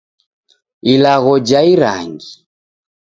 [0.93, 2.31] Ilagho ja irangi.